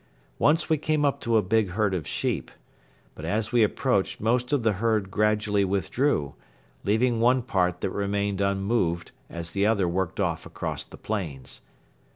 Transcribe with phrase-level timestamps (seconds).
[0.39, 2.49] Once we came up to a big herd of sheep.
[3.13, 6.33] But as we approached most of the herd gradually withdrew,
[6.83, 11.61] leaving one part that remained unmoved as the other worked off across the plains.